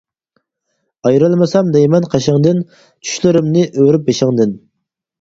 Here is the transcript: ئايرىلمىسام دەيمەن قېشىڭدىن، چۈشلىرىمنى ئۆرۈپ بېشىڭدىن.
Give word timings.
ئايرىلمىسام 1.09 1.69
دەيمەن 1.77 2.09
قېشىڭدىن، 2.15 2.65
چۈشلىرىمنى 2.83 3.71
ئۆرۈپ 3.73 4.11
بېشىڭدىن. 4.13 4.61